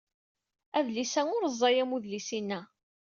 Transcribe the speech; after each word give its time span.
Adlis-a 0.77 1.21
ur 1.35 1.43
ẓẓay 1.57 1.75
am 1.81 1.91
wedlis-inna. 1.93 2.59